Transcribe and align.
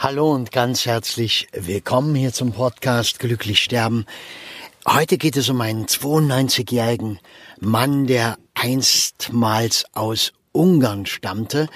Hallo 0.00 0.32
und 0.32 0.52
ganz 0.52 0.86
herzlich 0.86 1.48
willkommen 1.52 2.14
hier 2.14 2.32
zum 2.32 2.52
Podcast 2.52 3.18
Glücklich 3.18 3.58
Sterben. 3.58 4.06
Heute 4.86 5.18
geht 5.18 5.36
es 5.36 5.48
um 5.48 5.60
einen 5.60 5.86
92-jährigen 5.86 7.18
Mann, 7.58 8.06
der 8.06 8.38
einstmals 8.54 9.86
aus 9.94 10.32
Ungarn 10.52 11.04
stammte. 11.04 11.68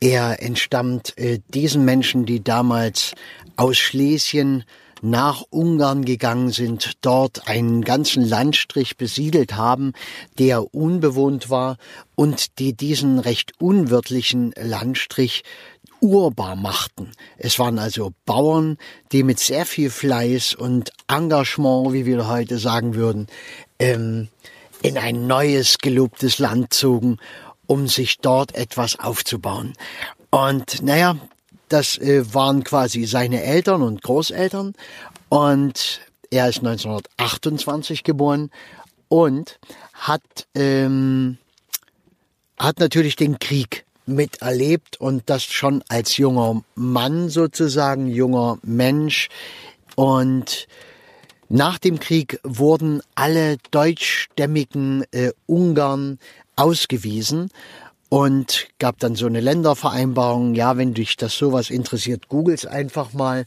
Er 0.00 0.42
entstammt 0.42 1.12
äh, 1.18 1.40
diesen 1.48 1.84
Menschen, 1.84 2.24
die 2.24 2.42
damals 2.42 3.12
aus 3.56 3.76
Schlesien 3.76 4.64
nach 5.02 5.42
Ungarn 5.50 6.04
gegangen 6.04 6.50
sind, 6.50 6.92
dort 7.02 7.48
einen 7.48 7.82
ganzen 7.82 8.26
Landstrich 8.26 8.96
besiedelt 8.96 9.56
haben, 9.56 9.92
der 10.38 10.74
unbewohnt 10.74 11.50
war 11.50 11.76
und 12.14 12.58
die 12.58 12.74
diesen 12.74 13.18
recht 13.18 13.52
unwirtlichen 13.60 14.52
Landstrich 14.56 15.44
urbar 16.00 16.56
machten. 16.56 17.12
Es 17.36 17.58
waren 17.58 17.78
also 17.78 18.12
Bauern, 18.24 18.78
die 19.12 19.22
mit 19.22 19.38
sehr 19.38 19.66
viel 19.66 19.90
Fleiß 19.90 20.54
und 20.54 20.90
Engagement, 21.08 21.92
wie 21.92 22.06
wir 22.06 22.28
heute 22.28 22.58
sagen 22.58 22.94
würden, 22.94 23.26
ähm, 23.78 24.28
in 24.82 24.96
ein 24.96 25.26
neues, 25.26 25.78
gelobtes 25.78 26.38
Land 26.38 26.72
zogen, 26.72 27.18
um 27.66 27.88
sich 27.88 28.18
dort 28.18 28.54
etwas 28.54 28.98
aufzubauen. 28.98 29.74
Und 30.30 30.82
naja, 30.82 31.16
das 31.68 31.98
äh, 31.98 32.34
waren 32.34 32.64
quasi 32.64 33.04
seine 33.04 33.42
Eltern 33.42 33.82
und 33.82 34.02
Großeltern. 34.02 34.74
Und 35.28 36.00
er 36.30 36.48
ist 36.48 36.58
1928 36.58 38.04
geboren 38.04 38.50
und 39.08 39.58
hat, 39.94 40.22
ähm, 40.54 41.38
hat 42.58 42.78
natürlich 42.78 43.16
den 43.16 43.38
Krieg 43.38 43.84
miterlebt 44.08 45.00
und 45.00 45.22
das 45.26 45.44
schon 45.44 45.84
als 45.88 46.16
junger 46.16 46.62
Mann 46.74 47.28
sozusagen, 47.28 48.08
junger 48.08 48.58
Mensch. 48.62 49.28
Und 49.94 50.66
nach 51.48 51.78
dem 51.78 52.00
Krieg 52.00 52.40
wurden 52.42 53.00
alle 53.14 53.56
deutschstämmigen 53.70 55.04
äh, 55.12 55.32
Ungarn 55.46 56.18
ausgewiesen 56.56 57.50
und 58.08 58.68
gab 58.78 58.98
dann 58.98 59.14
so 59.14 59.26
eine 59.26 59.40
Ländervereinbarung. 59.40 60.54
Ja, 60.54 60.76
wenn 60.76 60.94
dich 60.94 61.16
das 61.16 61.36
sowas 61.36 61.70
interessiert, 61.70 62.28
googles 62.28 62.66
einfach 62.66 63.12
mal. 63.12 63.44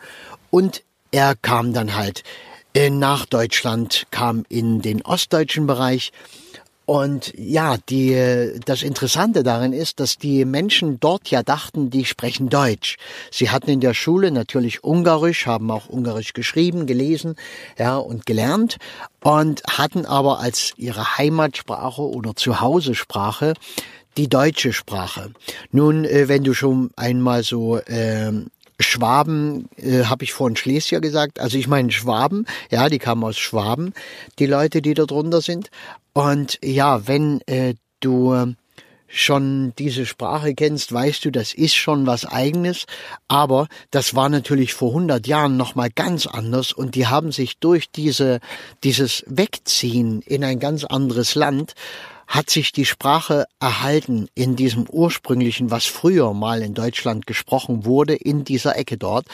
Und 0.50 0.83
er 1.11 1.35
kam 1.35 1.73
dann 1.73 1.95
halt 1.95 2.23
äh, 2.73 2.89
nach 2.89 3.25
Deutschland, 3.25 4.07
kam 4.11 4.45
in 4.50 4.81
den 4.81 5.02
ostdeutschen 5.02 5.67
Bereich 5.67 6.11
und 6.92 7.31
ja, 7.38 7.78
die, 7.88 8.59
das 8.66 8.84
Interessante 8.84 9.44
darin 9.44 9.72
ist, 9.72 10.02
dass 10.02 10.17
die 10.17 10.44
Menschen 10.44 11.00
dort 11.00 11.31
ja 11.31 11.42
dachten, 11.42 11.89
die 11.89 12.03
sprechen 12.03 12.50
Deutsch. 12.50 12.97
Sie 13.31 13.50
hatten 13.50 13.70
in 13.70 13.80
der 13.80 13.94
Schule 13.94 14.30
natürlich 14.30 14.84
Ungarisch, 14.84 15.45
haben 15.45 15.72
auch 15.72 15.88
Ungarisch 15.88 16.34
geschrieben, 16.34 16.88
gelesen, 16.88 17.38
ja, 17.80 17.95
und 17.95 18.25
gelernt 18.25 18.75
und 19.23 19.64
hatten 19.69 20.06
aber 20.06 20.42
als 20.42 20.73
ihre 20.75 21.17
Heimatsprache 21.17 22.02
oder 22.02 22.36
Zuhausesprache 22.36 23.53
die 24.17 24.28
deutsche 24.28 24.73
Sprache. 24.73 25.31
Nun, 25.72 26.03
äh, 26.03 26.28
wenn 26.28 26.44
du 26.44 26.53
schon 26.53 26.92
einmal 26.97 27.44
so 27.44 27.78
äh, 27.78 28.34
Schwaben, 28.81 29.69
äh, 29.77 30.05
habe 30.05 30.23
ich 30.23 30.33
vorhin 30.33 30.55
Schlesier 30.55 31.01
gesagt, 31.01 31.39
also 31.39 31.57
ich 31.57 31.67
meine 31.67 31.91
Schwaben, 31.91 32.45
ja, 32.69 32.89
die 32.89 32.99
kamen 32.99 33.23
aus 33.23 33.38
Schwaben, 33.38 33.93
die 34.39 34.45
Leute, 34.45 34.81
die 34.81 34.93
da 34.93 35.05
drunter 35.05 35.41
sind. 35.41 35.69
Und 36.13 36.59
ja, 36.63 37.07
wenn 37.07 37.41
äh, 37.47 37.75
du 37.99 38.55
schon 39.11 39.73
diese 39.77 40.05
Sprache 40.05 40.55
kennst, 40.55 40.93
weißt 40.93 41.25
du, 41.25 41.31
das 41.31 41.53
ist 41.53 41.75
schon 41.75 42.07
was 42.07 42.25
eigenes, 42.25 42.85
aber 43.27 43.67
das 43.91 44.15
war 44.15 44.29
natürlich 44.29 44.73
vor 44.73 44.89
100 44.89 45.27
Jahren 45.27 45.57
noch 45.57 45.75
mal 45.75 45.89
ganz 45.89 46.27
anders. 46.27 46.71
Und 46.71 46.95
die 46.95 47.07
haben 47.07 47.31
sich 47.31 47.57
durch 47.57 47.91
diese 47.91 48.39
dieses 48.83 49.23
Wegziehen 49.27 50.21
in 50.21 50.43
ein 50.43 50.59
ganz 50.59 50.85
anderes 50.85 51.35
Land 51.35 51.73
hat 52.31 52.50
sich 52.50 52.72
die 52.72 52.86
Sprache 52.86 53.46
erhalten 53.59 54.30
in 54.36 54.56
diesem 54.56 54.88
ursprünglichen, 54.90 55.69
was 55.69 55.86
früher 55.86 56.34
mal 56.34 56.62
in 56.62 56.74
Deutschland 56.74 57.28
gesprochen 57.28 57.84
wurde, 57.84 58.16
in 58.16 58.46
dieser 58.46 58.78
Ecke 58.78 58.97
dort. 58.97 59.25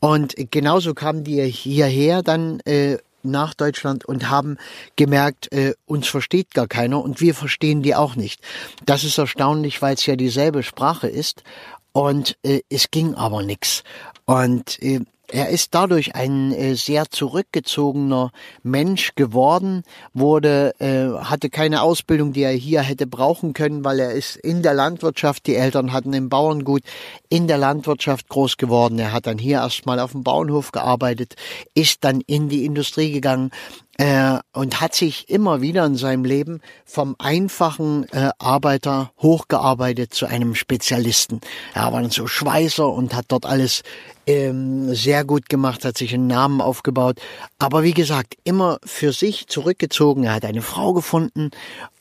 Und 0.00 0.34
genauso 0.50 0.94
kamen 0.94 1.24
die 1.24 1.44
hierher 1.44 2.22
dann 2.22 2.60
äh, 2.60 2.96
nach 3.22 3.52
Deutschland 3.52 4.06
und 4.06 4.30
haben 4.30 4.56
gemerkt, 4.96 5.52
äh, 5.52 5.74
uns 5.84 6.08
versteht 6.08 6.54
gar 6.54 6.66
keiner 6.66 7.04
und 7.04 7.20
wir 7.20 7.34
verstehen 7.34 7.82
die 7.82 7.94
auch 7.94 8.16
nicht. 8.16 8.40
Das 8.86 9.04
ist 9.04 9.18
erstaunlich, 9.18 9.82
weil 9.82 9.94
es 9.94 10.06
ja 10.06 10.16
dieselbe 10.16 10.62
Sprache 10.62 11.08
ist 11.08 11.44
und 11.92 12.38
äh, 12.42 12.60
es 12.70 12.90
ging 12.90 13.14
aber 13.14 13.42
nix. 13.42 13.84
Und 14.24 14.82
äh, 14.82 15.00
er 15.32 15.48
ist 15.48 15.74
dadurch 15.74 16.14
ein 16.14 16.52
äh, 16.52 16.74
sehr 16.74 17.10
zurückgezogener 17.10 18.32
Mensch 18.62 19.14
geworden, 19.14 19.82
wurde, 20.12 20.74
äh, 20.78 21.08
hatte 21.24 21.48
keine 21.48 21.80
Ausbildung, 21.80 22.34
die 22.34 22.42
er 22.42 22.52
hier 22.52 22.82
hätte 22.82 23.06
brauchen 23.06 23.54
können, 23.54 23.82
weil 23.82 23.98
er 23.98 24.12
ist 24.12 24.36
in 24.36 24.62
der 24.62 24.74
Landwirtschaft, 24.74 25.46
die 25.46 25.56
Eltern 25.56 25.92
hatten 25.92 26.12
im 26.12 26.28
Bauerngut, 26.28 26.82
in 27.30 27.48
der 27.48 27.56
Landwirtschaft 27.56 28.28
groß 28.28 28.58
geworden. 28.58 28.98
Er 28.98 29.12
hat 29.12 29.26
dann 29.26 29.38
hier 29.38 29.58
erstmal 29.58 30.00
auf 30.00 30.12
dem 30.12 30.22
Bauernhof 30.22 30.70
gearbeitet, 30.70 31.34
ist 31.74 32.04
dann 32.04 32.20
in 32.20 32.50
die 32.50 32.66
Industrie 32.66 33.10
gegangen, 33.10 33.50
äh, 33.98 34.38
und 34.52 34.80
hat 34.80 34.94
sich 34.94 35.28
immer 35.28 35.60
wieder 35.60 35.84
in 35.84 35.96
seinem 35.96 36.24
Leben 36.24 36.60
vom 36.84 37.14
einfachen 37.18 38.06
Arbeiter 38.38 39.12
hochgearbeitet 39.20 40.14
zu 40.14 40.26
einem 40.26 40.54
Spezialisten. 40.54 41.40
Er 41.74 41.92
war 41.92 42.00
dann 42.00 42.10
so 42.10 42.26
Schweißer 42.26 42.88
und 42.88 43.14
hat 43.14 43.26
dort 43.28 43.44
alles 43.44 43.82
ähm, 44.26 44.94
sehr 44.94 45.24
gut 45.24 45.48
gemacht, 45.48 45.84
hat 45.84 45.98
sich 45.98 46.14
einen 46.14 46.26
Namen 46.26 46.60
aufgebaut. 46.60 47.20
Aber 47.58 47.82
wie 47.82 47.94
gesagt, 47.94 48.36
immer 48.44 48.78
für 48.84 49.12
sich 49.12 49.46
zurückgezogen. 49.46 50.24
Er 50.24 50.34
hat 50.34 50.44
eine 50.44 50.62
Frau 50.62 50.92
gefunden 50.92 51.50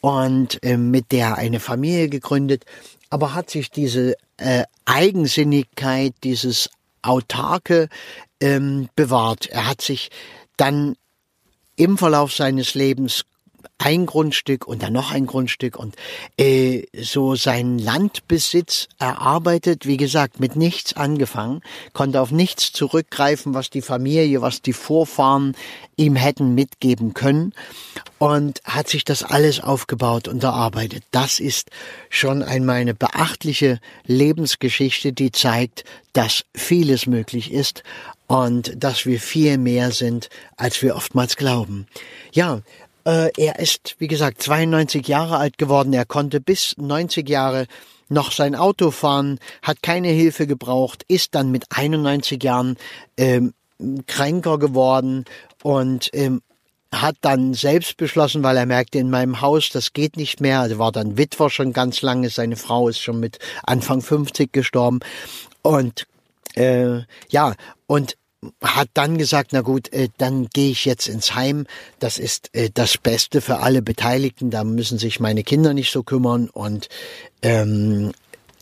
und 0.01 0.63
äh, 0.63 0.77
mit 0.77 1.11
der 1.11 1.37
eine 1.37 1.59
Familie 1.59 2.09
gegründet, 2.09 2.65
aber 3.09 3.33
hat 3.33 3.49
sich 3.49 3.71
diese 3.71 4.15
äh, 4.37 4.63
Eigensinnigkeit, 4.85 6.13
dieses 6.23 6.69
Autarke 7.01 7.89
ähm, 8.39 8.89
bewahrt. 8.95 9.47
Er 9.47 9.67
hat 9.67 9.81
sich 9.81 10.09
dann 10.57 10.95
im 11.75 11.97
Verlauf 11.97 12.33
seines 12.33 12.75
Lebens 12.75 13.25
ein 13.77 14.05
Grundstück 14.05 14.67
und 14.67 14.83
dann 14.83 14.93
noch 14.93 15.11
ein 15.11 15.25
Grundstück 15.25 15.77
und 15.77 15.95
äh, 16.37 16.83
so 16.99 17.35
seinen 17.35 17.79
Landbesitz 17.79 18.87
erarbeitet, 18.99 19.85
wie 19.85 19.97
gesagt, 19.97 20.39
mit 20.39 20.55
nichts 20.55 20.93
angefangen, 20.93 21.61
konnte 21.93 22.21
auf 22.21 22.31
nichts 22.31 22.71
zurückgreifen, 22.71 23.53
was 23.53 23.69
die 23.69 23.81
Familie, 23.81 24.41
was 24.41 24.61
die 24.61 24.73
Vorfahren 24.73 25.55
ihm 25.95 26.15
hätten 26.15 26.55
mitgeben 26.55 27.13
können 27.13 27.53
und 28.17 28.61
hat 28.63 28.87
sich 28.87 29.03
das 29.03 29.23
alles 29.23 29.59
aufgebaut 29.59 30.27
und 30.27 30.43
erarbeitet. 30.43 31.03
Das 31.11 31.39
ist 31.39 31.69
schon 32.09 32.43
einmal 32.43 32.77
eine 32.77 32.93
beachtliche 32.93 33.79
Lebensgeschichte, 34.05 35.13
die 35.13 35.31
zeigt, 35.31 35.83
dass 36.13 36.43
vieles 36.55 37.07
möglich 37.07 37.51
ist 37.51 37.83
und 38.27 38.73
dass 38.81 39.05
wir 39.05 39.19
viel 39.19 39.57
mehr 39.57 39.91
sind, 39.91 40.29
als 40.55 40.81
wir 40.81 40.95
oftmals 40.95 41.35
glauben. 41.35 41.87
Ja, 42.31 42.61
er 43.09 43.59
ist, 43.59 43.95
wie 43.99 44.07
gesagt, 44.07 44.41
92 44.41 45.07
Jahre 45.07 45.37
alt 45.37 45.57
geworden. 45.57 45.93
Er 45.93 46.05
konnte 46.05 46.39
bis 46.39 46.75
90 46.77 47.27
Jahre 47.27 47.67
noch 48.09 48.31
sein 48.31 48.55
Auto 48.55 48.91
fahren, 48.91 49.39
hat 49.61 49.81
keine 49.81 50.09
Hilfe 50.09 50.45
gebraucht, 50.45 51.03
ist 51.07 51.33
dann 51.33 51.49
mit 51.49 51.65
91 51.69 52.43
Jahren 52.43 52.77
ähm, 53.17 53.53
kränker 54.05 54.59
geworden 54.59 55.25
und 55.63 56.09
ähm, 56.13 56.41
hat 56.91 57.15
dann 57.21 57.53
selbst 57.53 57.95
beschlossen, 57.95 58.43
weil 58.43 58.57
er 58.57 58.65
merkte, 58.65 58.99
in 58.99 59.09
meinem 59.09 59.39
Haus, 59.39 59.69
das 59.69 59.93
geht 59.93 60.17
nicht 60.17 60.41
mehr. 60.41 60.67
Er 60.69 60.77
war 60.77 60.91
dann 60.91 61.17
Witwer 61.17 61.49
schon 61.49 61.71
ganz 61.71 62.01
lange. 62.01 62.29
Seine 62.29 62.57
Frau 62.57 62.89
ist 62.89 62.99
schon 62.99 63.19
mit 63.19 63.39
Anfang 63.63 64.01
50 64.01 64.51
gestorben. 64.51 64.99
Und 65.61 66.05
äh, 66.55 66.99
ja, 67.29 67.55
und 67.87 68.17
hat 68.63 68.89
dann 68.93 69.17
gesagt, 69.17 69.51
na 69.53 69.61
gut, 69.61 69.91
äh, 69.93 70.09
dann 70.17 70.47
gehe 70.47 70.71
ich 70.71 70.85
jetzt 70.85 71.07
ins 71.07 71.35
Heim. 71.35 71.67
Das 71.99 72.17
ist 72.17 72.49
äh, 72.53 72.69
das 72.73 72.97
Beste 72.97 73.41
für 73.41 73.59
alle 73.59 73.81
Beteiligten. 73.81 74.49
Da 74.49 74.63
müssen 74.63 74.97
sich 74.97 75.19
meine 75.19 75.43
Kinder 75.43 75.73
nicht 75.73 75.91
so 75.91 76.03
kümmern 76.03 76.49
und 76.49 76.89
ähm, 77.41 78.11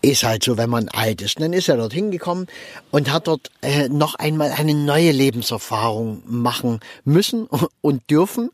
ist 0.02 0.24
halt 0.24 0.44
so, 0.44 0.58
wenn 0.58 0.70
man 0.70 0.90
alt 0.90 1.22
ist. 1.22 1.38
Und 1.38 1.44
dann 1.44 1.54
ist 1.54 1.70
er 1.70 1.78
dort 1.78 1.94
hingekommen 1.94 2.48
und 2.92 3.12
hat 3.12 3.28
dort 3.28 3.52
äh, 3.62 3.90
noch 3.90 4.16
einmal 4.16 4.52
eine 4.52 4.74
neue 4.74 5.12
Lebenserfahrung 5.12 6.24
machen 6.26 6.80
müssen 7.04 7.48
und 7.82 8.10
dürfen, 8.10 8.50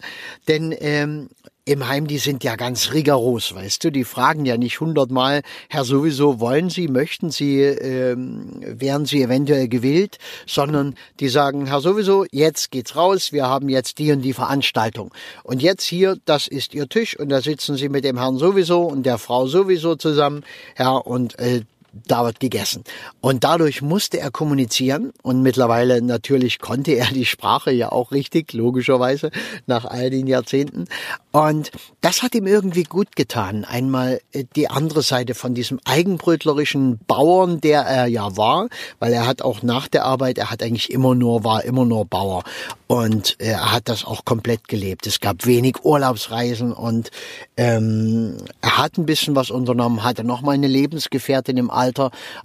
denn 0.48 0.76
ähm, 0.80 1.30
im 1.68 1.88
Heim, 1.88 2.06
die 2.06 2.20
sind 2.20 2.44
ja 2.44 2.56
ganz 2.56 2.94
rigoros, 2.94 3.56
weißt 3.56 3.84
du, 3.84 3.92
die 3.92 4.04
fragen 4.04 4.46
ja 4.46 4.56
nicht 4.56 4.80
hundertmal, 4.80 5.42
Herr 5.68 5.84
sowieso, 5.84 6.40
wollen 6.40 6.70
Sie, 6.70 6.88
möchten 6.88 7.32
Sie, 7.32 7.60
ähm, 7.60 8.62
wären 8.62 9.08
Sie 9.08 9.24
eventuell 9.24 9.68
gewillt, 9.68 10.20
sondern 10.46 10.94
die 11.20 11.28
sagen, 11.28 11.66
Herr 11.66 11.82
sowieso, 11.82 12.24
jetzt 12.32 12.70
geht's 12.70 12.96
raus, 12.96 13.32
wir 13.32 13.48
haben 13.48 13.68
jetzt 13.68 13.98
die 13.98 14.12
und 14.12 14.22
die 14.22 14.34
Veranstaltung. 14.34 15.12
Und 15.44 15.64
jetzt 15.64 15.84
hier, 15.84 16.18
das 16.26 16.48
ist 16.48 16.76
Ihr 16.76 16.88
Tisch 16.88 17.18
und 17.18 17.30
da 17.30 17.42
sitzen 17.42 17.78
Sie 17.78 17.90
mit 17.90 18.06
dem 18.06 18.20
Herrn 18.20 18.38
sowieso 18.38 18.84
und 18.84 19.04
der 19.04 19.18
Frau 19.18 19.48
sowieso 19.48 19.96
zusammen, 19.96 20.44
ja, 20.78 20.92
und 20.92 21.40
äh, 21.40 21.62
da 22.08 22.26
wird 22.26 22.40
gegessen. 22.40 22.84
Und 23.22 23.44
dadurch 23.44 23.82
musste 23.82 24.20
er 24.20 24.32
kommunizieren 24.32 25.12
und 25.24 25.42
mittlerweile 25.42 26.02
natürlich 26.02 26.60
konnte 26.60 26.92
er 26.92 27.08
die 27.08 27.26
Sprache 27.26 27.72
ja 27.72 27.92
auch 27.92 28.12
richtig, 28.12 28.54
logischerweise, 28.54 29.32
nach 29.66 29.86
all 29.86 30.10
den 30.10 30.28
Jahrzehnten. 30.28 30.86
Und 31.32 31.72
das 32.02 32.24
hat 32.24 32.36
ihm 32.36 32.48
irgendwie 32.48 32.84
gut 32.84 33.16
getan. 33.16 33.66
Einmal 33.66 34.22
äh, 34.32 34.46
die 34.56 34.70
andere 34.70 35.02
Seite 35.02 35.36
von 35.36 35.54
diesem 35.54 35.80
eigenbrötlerischen 35.86 37.00
Bauern, 37.08 37.62
der 37.62 37.82
er 37.82 38.08
ja 38.08 38.38
war, 38.38 38.68
weil 39.00 39.14
er 39.14 39.28
hat 39.28 39.42
auch 39.42 39.62
nach 39.64 39.88
der 39.88 40.06
Arbeit, 40.06 40.38
er 40.38 40.52
hat 40.52 40.64
eigentlich 40.64 40.92
immer 40.92 41.16
nur, 41.16 41.44
war 41.44 41.64
immer 41.64 41.86
nur 41.86 42.06
Bauer. 42.06 42.44
Und 42.88 43.36
äh, 43.40 43.56
er 43.56 43.72
hat 43.72 43.90
das 43.90 44.06
auch 44.06 44.26
komplett 44.26 44.68
gelebt. 44.68 45.08
Es 45.08 45.20
gab 45.20 45.46
wenig 45.46 45.84
Urlaubsreisen 45.84 46.72
und 46.74 47.12
ähm, 47.58 48.38
er 48.62 48.78
hat 48.78 48.98
ein 48.98 49.06
bisschen 49.06 49.36
was 49.36 49.50
unternommen, 49.50 50.04
hatte 50.04 50.24
noch 50.24 50.42
mal 50.42 50.52
eine 50.52 50.68
Lebensgefährtin 50.68 51.58
im 51.58 51.70
Alter, 51.70 51.85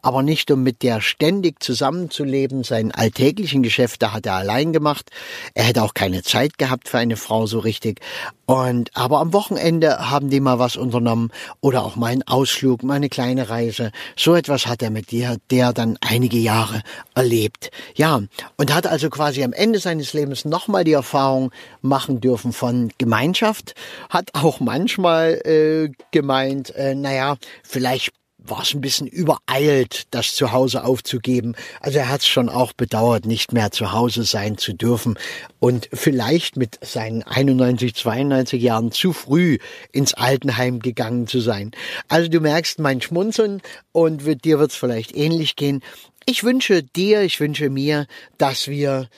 aber 0.02 0.22
nicht 0.22 0.50
um 0.50 0.62
mit 0.62 0.82
der 0.82 1.00
ständig 1.00 1.62
zusammenzuleben. 1.62 2.64
Seinen 2.64 2.92
alltäglichen 2.92 3.62
Geschäfte 3.62 4.12
hat 4.12 4.26
er 4.26 4.34
allein 4.34 4.72
gemacht. 4.72 5.10
Er 5.54 5.64
hätte 5.64 5.82
auch 5.82 5.94
keine 5.94 6.22
Zeit 6.22 6.58
gehabt 6.58 6.88
für 6.88 6.98
eine 6.98 7.16
Frau 7.16 7.46
so 7.46 7.58
richtig. 7.58 8.00
Und 8.46 8.90
aber 8.94 9.20
am 9.20 9.32
Wochenende 9.32 10.10
haben 10.10 10.28
die 10.28 10.40
mal 10.40 10.58
was 10.58 10.76
unternommen 10.76 11.30
oder 11.60 11.84
auch 11.84 11.94
mal 11.94 12.08
einen 12.08 12.26
Ausflug, 12.26 12.82
mal 12.82 12.94
eine 12.94 13.08
kleine 13.08 13.48
Reise. 13.48 13.92
So 14.16 14.34
etwas 14.34 14.66
hat 14.66 14.82
er 14.82 14.90
mit 14.90 15.12
dir, 15.12 15.36
der 15.50 15.72
dann 15.72 15.96
einige 16.00 16.38
Jahre 16.38 16.82
erlebt. 17.14 17.70
Ja, 17.94 18.20
und 18.56 18.74
hat 18.74 18.88
also 18.88 19.08
quasi 19.08 19.44
am 19.44 19.52
Ende 19.52 19.78
seines 19.78 20.14
Lebens 20.14 20.44
nochmal 20.44 20.82
die 20.82 20.94
Erfahrung 20.94 21.52
machen 21.80 22.20
dürfen 22.20 22.52
von 22.52 22.90
Gemeinschaft. 22.98 23.74
Hat 24.08 24.30
auch 24.32 24.58
manchmal 24.58 25.34
äh, 25.44 25.92
gemeint, 26.10 26.74
äh, 26.74 26.96
naja, 26.96 27.36
vielleicht 27.62 28.10
war 28.44 28.62
es 28.62 28.74
ein 28.74 28.80
bisschen 28.80 29.06
übereilt, 29.06 30.06
das 30.10 30.34
zu 30.34 30.52
Hause 30.52 30.84
aufzugeben. 30.84 31.54
Also 31.80 31.98
er 31.98 32.08
hat 32.08 32.20
es 32.20 32.26
schon 32.26 32.48
auch 32.48 32.72
bedauert, 32.72 33.26
nicht 33.26 33.52
mehr 33.52 33.70
zu 33.70 33.92
Hause 33.92 34.24
sein 34.24 34.58
zu 34.58 34.72
dürfen 34.72 35.18
und 35.58 35.88
vielleicht 35.92 36.56
mit 36.56 36.78
seinen 36.82 37.22
91, 37.22 37.94
92 37.94 38.62
Jahren 38.62 38.92
zu 38.92 39.12
früh 39.12 39.58
ins 39.92 40.14
Altenheim 40.14 40.80
gegangen 40.80 41.26
zu 41.26 41.40
sein. 41.40 41.72
Also 42.08 42.28
du 42.28 42.40
merkst 42.40 42.78
mein 42.78 43.00
Schmunzeln 43.00 43.62
und 43.92 44.22
dir 44.44 44.58
wird 44.58 44.70
es 44.70 44.76
vielleicht 44.76 45.14
ähnlich 45.16 45.56
gehen. 45.56 45.82
Ich 46.26 46.44
wünsche 46.44 46.82
dir, 46.82 47.22
ich 47.22 47.40
wünsche 47.40 47.70
mir, 47.70 48.06
dass 48.38 48.68
wir 48.68 49.08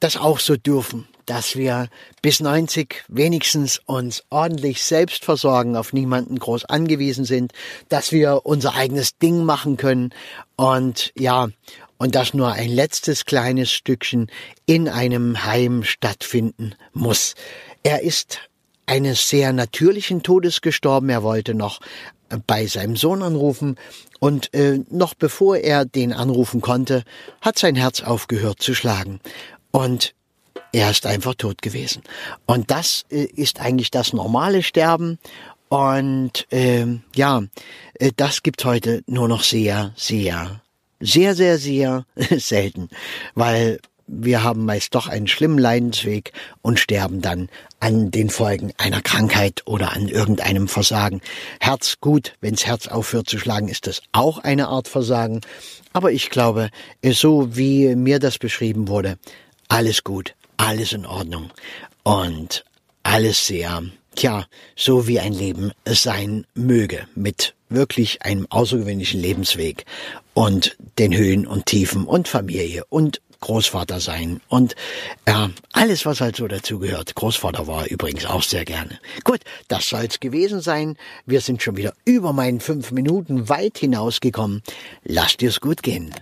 das 0.00 0.16
auch 0.16 0.40
so 0.40 0.56
dürfen 0.56 1.06
dass 1.26 1.56
wir 1.56 1.88
bis 2.20 2.40
90 2.40 3.04
wenigstens 3.08 3.80
uns 3.86 4.22
ordentlich 4.30 4.82
selbst 4.82 5.24
versorgen, 5.24 5.76
auf 5.76 5.92
niemanden 5.92 6.38
groß 6.38 6.64
angewiesen 6.64 7.24
sind, 7.24 7.52
dass 7.88 8.12
wir 8.12 8.42
unser 8.44 8.74
eigenes 8.74 9.18
Ding 9.18 9.44
machen 9.44 9.76
können 9.76 10.10
und 10.56 11.12
ja, 11.16 11.48
und 11.98 12.14
dass 12.14 12.34
nur 12.34 12.52
ein 12.52 12.70
letztes 12.70 13.24
kleines 13.24 13.70
Stückchen 13.70 14.30
in 14.66 14.88
einem 14.88 15.44
Heim 15.44 15.84
stattfinden 15.84 16.74
muss. 16.92 17.34
Er 17.84 18.02
ist 18.02 18.40
eines 18.86 19.28
sehr 19.28 19.52
natürlichen 19.52 20.22
Todes 20.22 20.60
gestorben. 20.60 21.08
Er 21.10 21.22
wollte 21.22 21.54
noch 21.54 21.80
bei 22.46 22.66
seinem 22.66 22.96
Sohn 22.96 23.22
anrufen 23.22 23.76
und 24.18 24.52
äh, 24.54 24.80
noch 24.90 25.14
bevor 25.14 25.56
er 25.58 25.84
den 25.84 26.12
anrufen 26.12 26.60
konnte, 26.60 27.04
hat 27.40 27.58
sein 27.58 27.76
Herz 27.76 28.00
aufgehört 28.00 28.60
zu 28.60 28.74
schlagen. 28.74 29.20
Und 29.70 30.14
er 30.72 30.90
ist 30.90 31.06
einfach 31.06 31.34
tot 31.34 31.62
gewesen. 31.62 32.02
Und 32.46 32.70
das 32.70 33.04
äh, 33.10 33.24
ist 33.24 33.60
eigentlich 33.60 33.90
das 33.90 34.12
normale 34.12 34.62
Sterben. 34.62 35.18
Und 35.68 36.46
ähm, 36.50 37.02
ja, 37.14 37.42
äh, 37.94 38.12
das 38.16 38.42
gibt 38.42 38.64
heute 38.64 39.02
nur 39.06 39.28
noch 39.28 39.42
sehr, 39.42 39.92
sehr, 39.96 40.62
sehr, 41.00 41.34
sehr, 41.34 41.58
sehr 41.58 42.04
selten, 42.38 42.88
weil 43.34 43.80
wir 44.06 44.42
haben 44.42 44.64
meist 44.64 44.94
doch 44.94 45.08
einen 45.08 45.26
schlimmen 45.26 45.58
Leidensweg 45.58 46.32
und 46.60 46.78
sterben 46.78 47.22
dann 47.22 47.48
an 47.80 48.10
den 48.10 48.30
Folgen 48.30 48.72
einer 48.76 49.00
Krankheit 49.00 49.62
oder 49.64 49.92
an 49.92 50.08
irgendeinem 50.08 50.68
Versagen. 50.68 51.20
Herz 51.60 51.96
gut, 52.00 52.34
wenns 52.40 52.66
Herz 52.66 52.88
aufhört 52.88 53.30
zu 53.30 53.38
schlagen, 53.38 53.68
ist 53.68 53.86
das 53.86 54.02
auch 54.12 54.38
eine 54.38 54.68
Art 54.68 54.88
Versagen. 54.88 55.40
Aber 55.92 56.12
ich 56.12 56.30
glaube, 56.30 56.70
so 57.02 57.56
wie 57.56 57.94
mir 57.96 58.18
das 58.18 58.38
beschrieben 58.38 58.88
wurde, 58.88 59.18
alles 59.68 60.04
gut, 60.04 60.34
alles 60.62 60.92
in 60.92 61.06
Ordnung 61.06 61.50
und 62.04 62.64
alles 63.02 63.46
sehr, 63.46 63.82
tja, 64.14 64.46
so 64.76 65.08
wie 65.08 65.18
ein 65.18 65.32
Leben 65.32 65.72
sein 65.84 66.46
möge, 66.54 67.06
mit 67.16 67.54
wirklich 67.68 68.22
einem 68.22 68.46
außergewöhnlichen 68.48 69.20
Lebensweg 69.20 69.84
und 70.34 70.76
den 71.00 71.16
Höhen 71.16 71.48
und 71.48 71.66
Tiefen 71.66 72.04
und 72.04 72.28
Familie 72.28 72.84
und 72.90 73.20
Großvater 73.40 73.98
sein 73.98 74.40
und 74.46 74.76
ja, 75.26 75.50
alles, 75.72 76.06
was 76.06 76.20
halt 76.20 76.36
so 76.36 76.46
dazugehört. 76.46 77.16
Großvater 77.16 77.66
war 77.66 77.88
übrigens 77.88 78.24
auch 78.24 78.44
sehr 78.44 78.64
gerne. 78.64 79.00
Gut, 79.24 79.40
das 79.66 79.88
soll's 79.88 80.20
gewesen 80.20 80.60
sein. 80.60 80.96
Wir 81.26 81.40
sind 81.40 81.60
schon 81.60 81.76
wieder 81.76 81.92
über 82.04 82.32
meinen 82.32 82.60
fünf 82.60 82.92
Minuten 82.92 83.48
weit 83.48 83.78
hinausgekommen. 83.78 84.62
Lasst 85.02 85.40
dir's 85.40 85.60
gut 85.60 85.82
gehen. 85.82 86.14